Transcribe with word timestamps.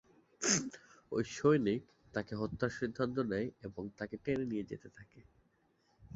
ঐ 1.11 1.17
সৈনিক 1.31 1.81
তাকে 2.13 2.33
হত্যার 2.35 2.71
সিদ্ধান্ত 2.79 3.15
নেয়, 3.31 3.47
এবং 3.61 3.83
তাকে 3.97 4.15
টেনে 4.23 4.45
নিয়ে 4.45 4.69
যেতে 4.71 4.87
থাকে। 4.97 5.19